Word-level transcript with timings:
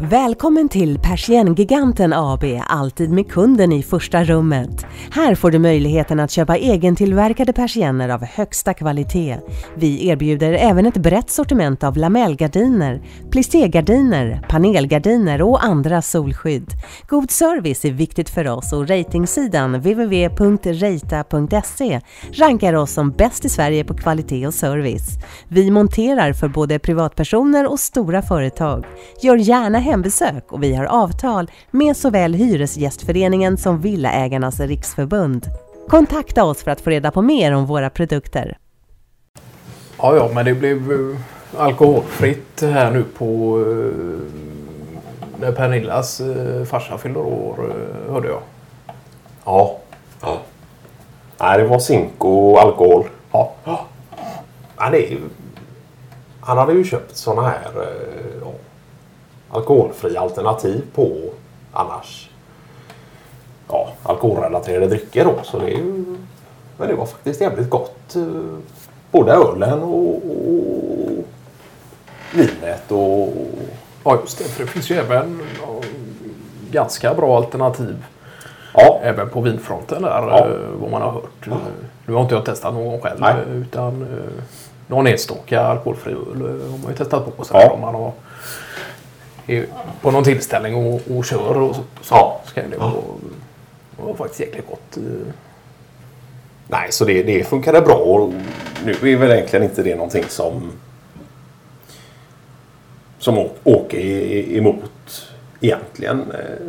Välkommen 0.00 0.68
till 0.68 0.98
Persiengiganten 0.98 2.12
AB, 2.12 2.44
alltid 2.66 3.10
med 3.10 3.30
kunden 3.30 3.72
i 3.72 3.82
första 3.82 4.24
rummet. 4.24 4.86
Här 5.10 5.34
får 5.34 5.50
du 5.50 5.58
möjligheten 5.58 6.20
att 6.20 6.30
köpa 6.30 6.56
egentillverkade 6.56 7.52
persienner 7.52 8.08
av 8.08 8.24
högsta 8.24 8.74
kvalitet. 8.74 9.38
Vi 9.74 10.08
erbjuder 10.08 10.52
även 10.52 10.86
ett 10.86 10.96
brett 10.96 11.30
sortiment 11.30 11.84
av 11.84 11.96
lamellgardiner, 11.96 13.02
plisségardiner, 13.30 14.46
panelgardiner 14.48 15.42
och 15.42 15.64
andra 15.64 16.02
solskydd. 16.02 16.70
God 17.08 17.30
service 17.30 17.84
är 17.84 17.92
viktigt 17.92 18.30
för 18.30 18.48
oss 18.48 18.72
och 18.72 18.88
ratingsidan 18.88 19.74
www.reita.se 19.74 20.40
rankar 22.32 22.74
oss 22.74 22.92
som 22.92 23.10
bäst 23.10 23.44
i 23.44 23.48
Sverige 23.48 23.84
på 23.84 23.94
kvalitet 23.94 24.46
och 24.46 24.54
service. 24.54 25.08
Vi 25.48 25.70
monterar 25.70 26.32
för 26.32 26.48
både 26.48 26.78
privatpersoner 26.78 27.66
och 27.66 27.80
stora 27.80 28.22
företag. 28.22 28.84
Gör 29.22 29.36
gärna 29.36 29.83
hembesök 29.84 30.52
och 30.52 30.62
vi 30.62 30.74
har 30.74 30.84
avtal 30.84 31.50
med 31.70 31.96
såväl 31.96 32.34
Hyresgästföreningen 32.34 33.56
som 33.56 33.80
Villaägarnas 33.80 34.60
riksförbund. 34.60 35.46
Kontakta 35.88 36.44
oss 36.44 36.62
för 36.62 36.70
att 36.70 36.80
få 36.80 36.90
reda 36.90 37.10
på 37.10 37.22
mer 37.22 37.54
om 37.54 37.66
våra 37.66 37.90
produkter. 37.90 38.58
Ja, 39.98 40.16
ja, 40.16 40.30
men 40.34 40.44
det 40.44 40.54
blev 40.54 40.92
uh, 40.92 41.16
alkoholfritt 41.56 42.60
här 42.60 42.90
nu 42.90 43.04
på 43.18 43.58
uh, 43.58 44.20
när 45.40 45.52
Pernillas 45.52 46.20
uh, 46.20 46.64
farsa 46.64 46.98
fyller 46.98 47.20
år, 47.20 47.74
hörde 48.08 48.28
jag. 48.28 48.40
Ja. 49.44 49.78
ja. 50.20 50.38
Nej, 51.40 51.58
det 51.58 51.66
var 51.66 51.78
zink 51.78 52.24
och 52.24 52.60
alkohol. 52.60 53.04
Ja. 53.32 53.52
Ja, 54.76 54.90
det 54.90 55.12
är. 55.12 55.18
Han 56.40 56.58
hade 56.58 56.72
ju 56.72 56.84
köpt 56.84 57.16
såna 57.16 57.42
här 57.42 57.70
eh, 57.76 58.40
ja, 58.40 58.52
alkoholfria 59.54 60.20
alternativ 60.20 60.82
på 60.94 61.10
annars 61.72 62.30
ja, 63.68 63.92
alkoholrelaterade 64.02 64.86
drycker 64.86 65.24
då. 65.24 65.34
Så 65.42 65.58
det 65.58 65.64
är 65.66 65.76
ju... 65.76 66.04
Men 66.78 66.88
det 66.88 66.94
var 66.94 67.06
faktiskt 67.06 67.40
jävligt 67.40 67.70
gott. 67.70 68.16
eh, 68.16 68.22
Både 69.10 69.32
ölen 69.32 69.82
och, 69.82 70.14
och 70.14 71.24
vinet 72.34 72.92
och... 72.92 73.28
ja, 74.04 74.18
just 74.20 74.38
det. 74.38 74.44
För 74.44 74.64
det 74.64 74.70
finns 74.70 74.90
ju 74.90 74.96
även 74.96 75.40
ja, 75.62 75.80
ganska 76.70 77.14
bra 77.14 77.36
alternativ 77.36 78.04
Ja, 78.76 79.00
även 79.02 79.28
på 79.30 79.40
vinfronten 79.40 80.02
där, 80.02 80.10
Ja. 80.28 80.46
uh, 80.46 80.80
vad 80.80 80.90
man 80.90 81.02
har 81.02 81.10
hört. 81.10 81.46
Uh, 81.46 81.54
nu 82.06 82.14
har 82.14 82.22
inte 82.22 82.34
jag 82.34 82.44
testat 82.44 82.74
någon 82.74 83.00
själv, 83.00 83.20
Nej. 83.20 83.34
utan 83.54 84.02
uh, 84.02 84.42
någon 84.86 85.06
enstaka 85.06 85.60
alkoholfri 85.60 86.12
öl 86.12 86.42
har 86.70 86.78
man 86.78 86.90
ju 86.90 86.96
testat 86.96 87.36
på. 87.36 87.44
Så 87.44 87.54
Ja. 87.54 87.70
om 87.70 87.80
man 87.80 87.94
har 87.94 88.12
på 90.02 90.10
någon 90.10 90.24
tillställning 90.24 90.74
och, 90.74 91.00
och 91.16 91.24
kör 91.24 91.56
och 91.56 91.74
så, 91.74 91.82
Ja. 92.14 92.40
ska 92.44 92.62
det 92.62 92.76
vara, 92.76 92.92
vara 93.96 94.16
faktiskt 94.16 94.40
jäkligt 94.40 94.66
gott. 94.68 94.96
Uh, 94.98 95.26
Nej, 96.68 96.92
så 96.92 97.04
det, 97.04 97.22
det 97.22 97.44
funkade 97.44 97.80
bra. 97.80 97.94
Och 97.94 98.32
nu 98.84 99.12
är 99.12 99.16
väl 99.16 99.30
egentligen 99.30 99.62
inte 99.64 99.82
det 99.82 99.94
någonting 99.94 100.24
som 100.28 100.72
som 103.18 103.38
Å- 103.38 103.50
Åke 103.64 103.96
är 103.96 104.56
emot 104.58 105.26
egentligen. 105.60 106.20
Eh, 106.30 106.66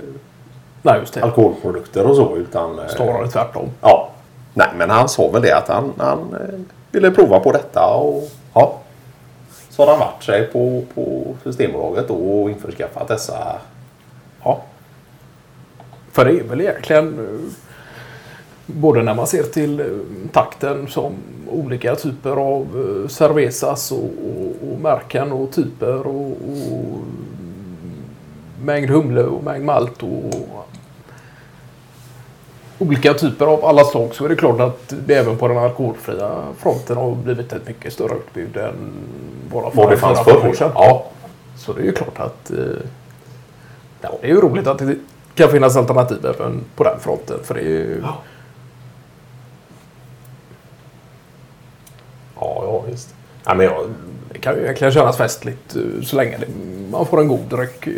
nej, 0.82 1.00
just 1.00 1.14
det. 1.14 1.24
alkoholprodukter 1.24 2.06
och 2.06 2.16
så. 2.16 2.36
Utan, 2.38 2.80
eh, 2.80 2.88
Snarare 2.88 3.28
tvärtom. 3.28 3.70
Ja. 3.82 4.10
Nej, 4.54 4.68
men 4.78 4.90
han 4.90 5.10
sa 5.10 5.28
väl 5.32 5.42
det 5.42 5.58
att 5.58 5.68
han, 5.68 5.94
han 5.98 6.20
eh, 6.34 6.60
ville 6.92 7.12
prova 7.12 7.40
på 7.40 7.52
detta. 7.52 7.86
Och 7.96 8.24
ja. 8.54 8.80
Så 9.76 9.86
har 9.86 9.92
han 9.92 10.00
varit 10.00 10.24
sig 10.24 10.48
på, 10.48 10.84
på 10.96 11.36
Systembolaget 11.44 12.08
då 12.08 12.16
och 12.16 12.50
införskaffat 12.50 13.08
dessa. 13.08 13.60
Ja. 14.44 14.62
För 16.12 16.26
det 16.26 16.32
är 16.40 16.44
väl 16.44 16.62
egentligen 16.62 17.20
eh, 17.20 17.52
både 18.66 19.04
när 19.04 19.14
man 19.14 19.28
ser 19.28 19.44
till 19.44 19.80
eh, 19.80 19.86
takten 20.32 20.88
som 20.88 21.14
olika 21.50 21.96
typer 21.96 22.32
av 22.32 22.62
eh, 22.62 23.10
cervezas 23.10 23.92
och, 23.92 23.98
och, 24.04 24.72
och 24.72 24.80
märken 24.82 25.32
och 25.32 25.52
typer 25.52 26.08
och, 26.08 26.32
och 26.32 27.00
mängd 28.64 28.90
humle 28.90 29.24
och 29.24 29.44
mängd 29.44 29.66
malt 29.66 30.04
och 30.04 30.34
olika 32.80 33.14
typer 33.14 33.46
av 33.46 33.66
alla 33.66 33.84
slag 33.84 34.16
så 34.16 34.26
är 34.26 34.30
det 34.30 34.36
klart 34.36 34.60
att 34.60 34.94
det 35.06 35.16
även 35.16 35.38
på 35.38 35.48
den 35.48 35.58
alkoholfria 35.58 36.44
fronten 36.58 36.98
har 36.98 37.16
blivit 37.16 37.54
ett 37.54 37.68
mycket 37.68 37.94
större 37.94 38.16
utbud 38.16 38.58
än 38.58 38.94
bara 39.52 39.70
för 39.72 39.78
Vad 39.78 39.90
det 39.90 39.98
fanns 39.98 40.20
fem 40.20 40.38
år 40.38 40.42
förr. 40.42 40.54
sedan. 40.54 40.72
Ja. 40.76 41.06
Så 41.58 41.74
det 41.74 41.82
är 41.82 41.86
ju 41.86 41.92
klart 41.92 42.20
att 42.20 42.52
eh, 42.52 42.58
ja, 44.02 44.10
det 44.22 44.28
är 44.28 44.32
ju 44.32 44.42
roligt 44.42 44.68
att 44.68 44.78
det 44.80 44.96
kan 45.36 45.50
finnas 45.50 45.76
alternativ 45.78 46.26
även 46.26 46.64
på 46.76 46.84
den 46.84 47.00
fronten. 47.00 47.40
För 47.44 47.54
det 47.54 47.60
är 47.62 47.64
ju, 47.64 48.02
Ja. 48.04 48.18
Ja, 52.40 52.62
ja 52.66 52.84
visst. 52.92 53.16
Ja, 53.46 53.54
men 53.54 53.66
jag, 53.66 53.86
det 54.32 54.40
kan 54.40 54.56
ju 54.56 54.62
egentligen 54.64 54.94
kännas 54.94 55.18
festligt 55.18 55.76
eh, 55.76 55.82
så 56.04 56.16
länge 56.16 56.38
det, 56.38 56.48
man 56.92 57.06
får 57.06 57.22
en 57.22 57.28
god 57.28 57.40
dryck 57.50 57.88
eh, 57.88 57.94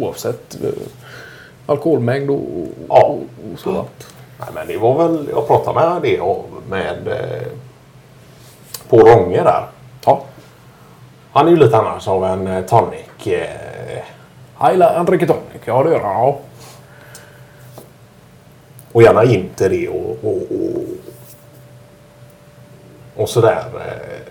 oavsett 0.00 0.56
eh, 0.64 0.70
alkoholmängd 1.66 2.30
och, 2.30 2.36
och, 2.36 2.68
Ja. 2.88 3.02
och, 3.06 3.22
och 3.52 3.58
sådant. 3.58 4.06
Nej, 4.38 4.48
men 4.54 4.66
det 4.66 4.76
var 4.78 5.08
väl, 5.08 5.28
jag 5.30 5.46
pratade 5.46 5.80
med 5.80 6.02
det 6.02 6.20
med 6.68 7.08
eh, 7.08 7.46
på 8.88 8.98
Rånge 8.98 9.42
där. 9.42 9.66
Han 11.36 11.46
är 11.46 11.50
ju 11.50 11.56
lite 11.56 11.76
annars 11.76 12.08
av 12.08 12.24
en 12.24 12.46
eh, 12.46 12.64
tonic. 12.64 13.26
Eh, 13.26 14.02
Jag 14.60 14.72
gillar 14.72 14.96
han 14.96 15.06
dricker 15.06 15.26
tonic. 15.26 15.62
Ja, 15.64 15.82
det 15.82 15.90
gör 15.90 16.00
han. 16.00 16.12
Ja. 16.12 16.38
och 18.92 19.02
gärna 19.02 19.24
inte 19.24 19.68
det 19.68 19.88
och, 19.88 20.16
och, 20.22 20.42
och, 20.50 20.84
och 23.16 23.28
sådär. 23.28 23.64
Eh. 23.74 24.22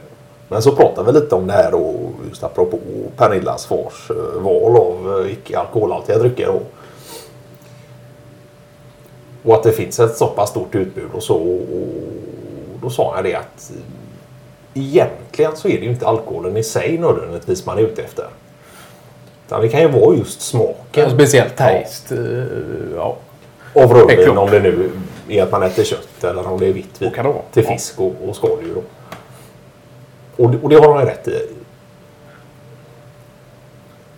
Men 0.48 0.62
så 0.62 0.76
pratade 0.76 1.12
vi 1.12 1.20
lite 1.20 1.36
om 1.36 1.48
det 1.48 1.54
här 1.54 1.74
och 1.74 2.12
just 2.30 2.44
apropå 2.44 2.80
Pernillas 3.18 3.66
fars 3.66 4.12
eh, 4.12 4.42
val 4.42 4.78
av 4.78 5.22
eh, 5.26 5.32
icke 5.32 5.60
alkoholhaltiga 5.60 6.18
drycker. 6.18 6.50
Och, 6.50 6.72
och 9.44 9.56
att 9.56 9.64
det 9.64 9.72
finns 9.72 10.00
ett 10.00 10.18
så 10.18 10.28
pass 10.28 10.50
stort 10.50 10.76
utbud 10.76 11.10
och 11.14 11.24
så. 11.24 11.38
Och 11.38 12.80
då 12.82 12.90
sa 12.90 13.16
jag 13.16 13.24
det 13.24 13.36
att 13.36 13.72
egentligen 14.76 15.56
så 15.56 15.68
är 15.68 15.72
det 15.80 15.84
ju 15.86 15.90
inte 15.92 16.08
alkoholen 16.08 16.58
i 16.58 16.64
sig 16.64 16.98
nödvändigtvis 16.98 17.66
man 17.66 17.78
är 17.78 17.82
ute 17.82 18.02
efter. 18.04 18.26
Utan 19.48 19.62
det 19.62 19.70
kan 19.70 19.82
ju 19.82 19.88
vara 19.88 20.16
just 20.16 20.42
smaken. 20.42 21.06
En 21.06 21.12
speciell 21.12 21.50
taste. 21.50 22.16
eh, 22.16 22.96
Ja. 22.96 23.18
Av 23.76 23.94
Det 23.94 24.00
är 24.00 24.18
rödvin 24.18 24.38
om 24.38 24.50
det 24.50 24.60
nu 24.60 24.92
är 25.30 25.44
att 25.44 25.52
man 25.52 25.64
äter 25.64 25.84
kött 25.84 26.24
eller 26.24 26.48
om 26.48 26.60
det 26.60 26.68
är 26.68 26.74
vitt 26.74 27.02
vin 27.02 27.12
till 27.52 27.64
Ja. 27.64 27.72
fisk 27.72 28.00
och, 28.00 28.14
och 28.28 28.36
skaldjur. 28.36 28.76
Och, 30.38 30.54
och 30.64 30.70
det 30.70 30.76
har 30.76 30.88
de 31.00 31.06
rätt 31.06 31.28
i. 31.28 31.48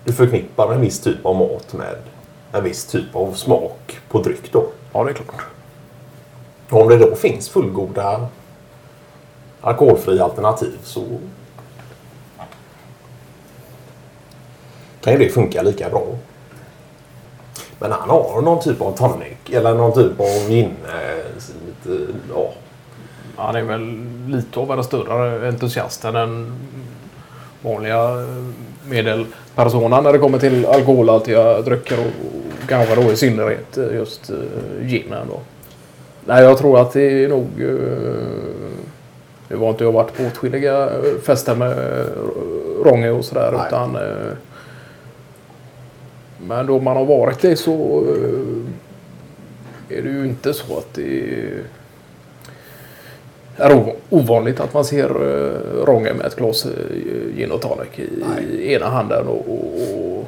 Du 0.03 0.13
förknippar 0.13 0.73
en 0.73 0.81
viss 0.81 0.99
typ 0.99 1.25
av 1.25 1.35
mat 1.35 1.73
med 1.73 1.95
en 2.51 2.63
viss 2.63 2.85
typ 2.85 3.15
av 3.15 3.33
smak 3.33 3.99
på 4.09 4.19
dryck 4.21 4.51
då. 4.51 4.65
ja, 4.93 5.03
det 5.03 5.09
är 5.11 5.13
klart. 5.13 5.41
Och 6.69 6.81
om 6.81 6.89
det 6.89 6.97
då 6.97 7.15
finns 7.15 7.49
fullgoda 7.49 8.27
alkoholfria 9.67 10.23
alternativ 10.23 10.77
så 10.83 11.03
kan 15.01 15.13
ju 15.13 15.19
det 15.19 15.29
funka 15.29 15.61
lika 15.61 15.89
bra. 15.89 16.05
Men 17.79 17.91
han 17.91 18.09
har 18.09 18.41
någon 18.41 18.63
typ 18.63 18.81
av 18.81 18.97
tonic 18.97 19.37
eller 19.51 19.73
någon 19.73 19.93
typ 19.93 20.19
av 20.19 20.49
gin. 20.49 20.71
Lite, 21.67 22.13
ja. 22.33 22.53
Han 23.35 23.55
är 23.55 23.61
väl 23.61 24.05
lite 24.27 24.59
av 24.59 24.71
en 24.71 24.83
större 24.83 25.47
entusiast 25.47 26.05
än 26.05 26.13
den 26.13 26.53
vanliga 27.61 28.09
eh, 28.09 28.43
medelpersonen 28.89 30.03
när 30.03 30.13
det 30.13 30.19
kommer 30.19 30.39
till 30.39 30.65
alkoholhaltiga 30.65 31.61
drycker 31.61 31.99
och 31.99 32.67
kanske 32.67 32.95
då 32.95 33.11
i 33.11 33.15
synnerhet 33.15 33.77
eh, 33.77 33.95
just 33.95 34.29
eh, 34.29 34.87
ginen. 34.87 35.27
Då. 35.29 35.39
Nej, 36.25 36.43
jag 36.43 36.57
tror 36.57 36.79
att 36.81 36.93
det 36.93 37.23
är 37.23 37.27
nog... 37.27 37.47
Nu 39.49 39.55
var 39.55 39.69
inte 39.69 39.83
jag 39.83 39.91
varit 39.91 40.17
på 40.17 40.23
åtskilliga 40.23 40.83
eh, 40.89 41.17
fester 41.23 41.55
med 41.55 41.71
eh, 41.71 42.05
Rånge 42.85 43.09
och 43.09 43.25
sådär 43.25 43.51
Nej. 43.57 43.61
utan... 43.67 43.95
eh, 43.95 44.33
Men 46.47 46.65
då 46.65 46.79
man 46.79 46.97
har 46.97 47.05
varit 47.05 47.39
det 47.41 47.55
så 47.55 48.03
är 49.89 50.01
det 50.01 50.09
ju 50.09 50.25
inte 50.25 50.53
så 50.53 50.77
att 50.77 50.93
det 50.93 51.33
är 53.57 53.73
ov- 53.75 53.95
ovanligt 54.09 54.59
att 54.59 54.73
man 54.73 54.85
ser 54.85 55.07
Rånge 55.85 56.13
med 56.13 56.25
ett 56.25 56.35
glas 56.35 56.67
gin 57.35 57.51
och 57.51 57.61
tonic 57.61 57.99
i, 57.99 58.73
ena 58.73 58.85
handen 58.89 59.27
och, 59.27 59.49
och, 59.49 60.19
och 60.19 60.27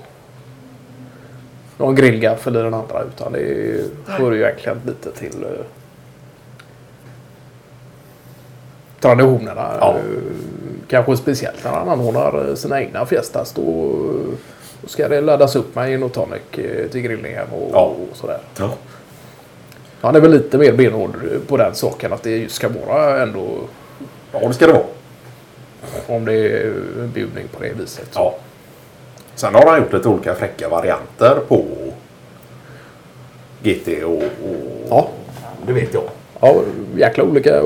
någon 1.78 1.96
grillgaffel 1.96 2.56
i 2.56 2.60
den 2.60 2.74
andra. 2.74 3.04
Utan 3.04 3.34
det 3.34 3.82
hör 4.08 4.32
ju 4.32 4.42
egentligen 4.44 4.78
lite 4.88 5.12
till 5.12 5.46
traditionerna. 9.02 9.72
Ja. 9.80 9.96
Eh, 9.96 10.22
Kanske 10.88 11.18
speciellt 11.18 11.64
när 11.64 11.72
han 11.72 11.90
anordnar 11.90 12.50
eh, 12.50 12.56
sina 12.56 12.82
egna 12.82 13.06
fiestas. 13.06 13.52
Då, 13.54 13.62
Då 14.82 14.88
ska 14.88 15.08
det 15.08 15.22
laddas 15.22 15.56
upp 15.56 15.76
med 15.76 15.90
gin 15.90 16.04
och 16.04 16.14
tonic 16.14 16.42
eh, 16.58 16.88
till 16.90 17.02
grillningen 17.02 17.46
och, 17.54 17.70
Ja. 17.74 17.82
och 18.12 18.18
sådär. 18.18 18.40
Ja. 18.60 18.70
Han 20.02 20.16
är 20.16 20.20
väl 20.20 20.32
lite 20.32 20.58
mer 20.58 20.74
benhård 20.74 21.12
på 21.48 21.58
den 21.58 21.76
saken 21.76 22.14
att 22.14 22.24
det 22.24 22.52
ska 22.52 22.70
vara 22.88 23.22
ändå 23.22 23.48
ja, 24.32 24.40
det 24.48 24.54
ska 24.54 24.68
det 24.68 24.74
vara. 24.74 24.84
om 26.08 26.26
det 26.26 26.34
är 26.34 26.74
en 27.00 27.12
bjudning 27.14 27.48
på 27.58 27.64
det 27.64 27.74
viset. 27.80 28.10
Ja. 28.14 28.36
Sen 29.36 29.56
har 29.56 29.66
han 29.66 29.80
gjort 29.82 29.94
lite 29.94 30.08
olika 30.10 30.36
fräcka 30.36 30.70
varianter 30.70 31.36
på 31.48 31.66
GT 33.64 34.04
och, 34.04 34.14
och 34.14 34.24
Ja. 34.90 35.08
det 35.68 35.74
vet 35.74 35.94
jag. 35.94 36.04
Ja, 36.42 36.56
jäkla 36.96 37.24
olika 37.24 37.62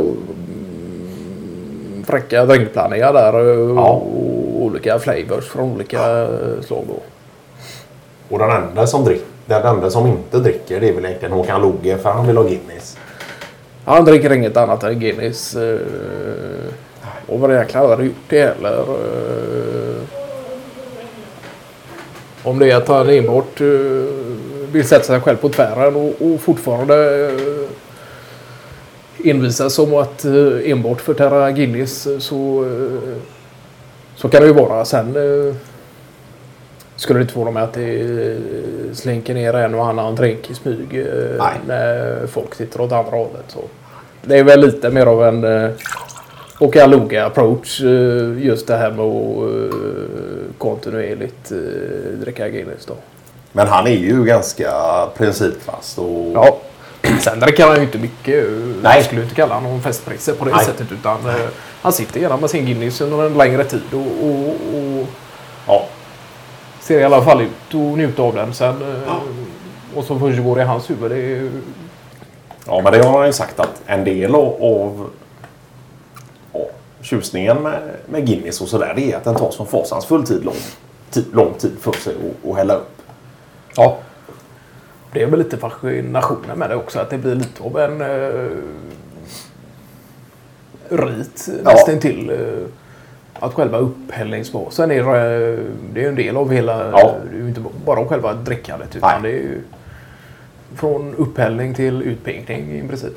fräcka 2.06 2.46
drinkblandningar 2.46 3.14
där 3.14 3.36
och, 3.36 3.76
Ja. 3.78 3.90
och 3.90 4.64
olika 4.64 5.00
flavors 5.00 5.48
från 5.48 5.72
olika 5.74 6.22
eh, 6.22 6.62
slag 6.62 6.84
då. 6.88 7.00
Och 8.30 8.40
den 8.40 8.52
enda 8.52 8.88
som, 8.88 9.06
drick, 9.06 9.24
den 9.46 9.64
enda 9.64 9.90
som 9.90 10.08
inte 10.08 10.38
dricker 10.38 10.80
det 10.80 10.90
är 10.90 10.94
väl 10.94 11.06
egentligen 11.06 11.34
Håkan 11.34 11.62
Logge 11.62 11.98
för 11.98 12.10
han 12.10 12.28
vill 12.28 12.38
ha 12.38 12.44
Guinness. 12.44 12.98
Han 13.86 14.06
dricker 14.06 14.34
inget 14.34 14.58
annat 14.58 14.84
än 14.84 15.00
Guinness. 15.00 15.56
eh, 15.56 15.80
Och 17.28 17.40
vad 17.40 17.54
jäklar 17.56 17.88
hade 17.90 18.04
gjort 18.06 18.16
det 18.30 18.40
heller. 18.56 18.80
eh. 18.80 20.02
Om 22.44 22.60
det 22.60 22.72
är 22.72 22.76
att 22.76 22.88
han 22.88 23.10
enbart 23.10 23.62
eh, 23.62 23.68
vill 24.72 24.88
sätta 24.88 25.04
sig 25.04 25.20
själv 25.22 25.38
på 25.38 25.50
tvären 25.50 25.96
och, 25.96 26.14
och 26.22 26.40
fortfarande 26.42 27.26
eh, 27.26 27.70
envisas 29.24 29.80
om 29.80 29.94
att 29.94 30.26
eh, 30.26 30.72
enbart 30.72 31.02
förtära 31.02 31.52
Guinness 31.52 32.08
eh, 32.08 32.20
så, 32.20 32.66
eh, 32.66 33.18
så 34.16 34.30
kan 34.30 34.42
det 34.42 34.48
ju 34.48 34.54
vara. 34.54 34.86
Sen 34.86 35.14
skulle 36.96 37.20
det 37.20 37.22
inte 37.22 37.34
förvåna 37.34 37.52
mig 37.52 37.64
att 37.64 37.74
det 37.74 38.38
slinker 38.94 39.34
ner 39.34 39.54
en 39.54 39.76
och 39.76 39.88
annan 39.88 40.16
drink 40.16 40.50
i 40.50 40.54
smyg 40.54 41.06
Nej. 41.38 41.54
när 41.68 42.28
folk 42.28 42.56
sitter 42.56 42.82
åt 42.82 42.92
andra 42.92 43.12
hållet. 43.18 43.46
Så. 43.48 43.60
Det 44.22 44.38
är 44.38 44.44
väl 44.44 44.62
lite 44.62 44.90
mer 44.90 45.06
av 45.06 45.24
en 45.24 45.74
Åka 46.60 46.88
Loga 46.88 47.26
approach. 47.26 47.82
Just 48.38 48.68
det 48.68 48.78
här 48.78 48.92
med 48.92 49.06
att 49.06 50.58
kontinuerligt 50.58 51.52
dricka 52.22 52.50
Guinness 52.50 52.86
då. 52.86 52.96
Men 53.52 53.68
han 53.68 53.88
är 53.88 53.92
ju 53.92 54.24
ganska 54.24 54.72
principfast. 55.18 56.00
Och... 56.00 56.32
Ja. 56.34 56.58
Sen 57.24 57.40
dricker 57.40 57.68
han 57.68 57.76
ju 57.76 57.82
inte 57.82 57.98
mycket. 57.98 58.46
Nej. 58.82 58.96
Jag 58.98 59.06
skulle 59.06 59.24
inte 59.24 59.36
kalla 59.36 59.56
honom 59.56 59.82
festprisse 59.82 60.34
på 60.34 60.46
det 60.46 60.52
Nej. 60.52 60.66
sättet. 60.66 60.92
Utan 60.92 61.30
eh, 61.30 61.36
han 61.82 61.94
sitter 61.94 62.20
gärna 62.20 62.38
med 62.38 62.50
sin 62.50 62.66
Guinness 62.66 63.02
under 63.02 63.26
en 63.26 63.34
längre 63.34 63.64
tid. 63.64 63.82
Och, 63.94 64.28
och, 64.30 64.50
och 65.02 65.08
Ja. 65.68 65.86
ser 66.80 67.00
i 67.00 67.04
alla 67.04 67.22
fall 67.22 67.42
ut 67.42 67.74
och 67.74 67.80
njuter 67.98 68.24
av 68.24 68.36
den. 68.36 68.54
Sen, 68.54 68.82
eh, 68.82 69.14
Och 69.96 70.04
som 70.04 70.44
går 70.44 70.60
i 70.60 70.64
hans 70.64 70.90
huvud. 70.90 71.12
Är 71.12 71.50
ja, 72.68 72.82
men 72.84 72.94
det 72.94 73.06
har 73.06 73.18
han 73.18 73.28
ju 73.28 73.34
sagt 73.34 73.60
att 73.60 73.82
en 73.86 74.04
del 74.04 74.36
av, 74.36 75.10
ja, 76.54 76.60
tjusningen 77.02 77.58
med, 77.64 77.80
med 78.10 78.28
Guinness 78.28 78.62
och 78.62 78.68
sådär 78.68 78.94
det 78.96 79.12
är 79.12 79.18
att 79.18 79.24
den 79.24 79.36
tar 79.36 79.52
som 79.52 79.68
fasansfull 79.68 80.26
tid 80.28 80.46
lång, 80.46 80.56
tid, 81.10 81.26
lång 81.34 81.54
tid 81.54 81.78
för 81.82 81.92
sig 81.92 82.16
att 82.50 82.56
hälla 82.58 82.74
upp. 82.76 82.96
Ja. 83.76 83.98
Det 85.14 85.22
är 85.24 85.28
väl 85.28 85.40
lite 85.40 85.58
fascinationen 85.58 86.60
med 86.60 86.70
det 86.70 86.76
också. 86.76 87.00
Att 87.00 87.10
det 87.10 87.18
blir 87.18 87.36
lite 87.36 87.64
av 87.64 87.80
en 87.80 88.02
eh, 88.02 88.50
rit 90.90 91.50
Ja. 91.66 91.72
nästintill. 91.72 92.30
Eh, 92.30 92.66
att 93.34 93.54
själva 93.54 93.78
upphällningsbasen 93.78 94.92
är, 94.92 95.00
eh, 95.00 95.60
det 95.94 96.04
är 96.04 96.10
en 96.10 96.16
del 96.16 96.38
av 96.38 96.52
hela... 96.52 96.90
Ja. 96.92 97.16
Det 97.32 97.38
är 97.38 97.42
ju 97.42 97.48
inte 97.48 97.62
bara 97.86 98.06
själva 98.06 98.34
drickandet 98.34 98.96
utan 98.96 99.22
Nej. 99.22 99.32
det 99.32 99.38
är 99.38 99.42
ju 99.42 99.62
från 100.76 101.16
upphällning 101.16 101.74
till 101.74 102.02
utpinkning 102.02 102.72
i 102.80 102.88
princip. 102.88 103.14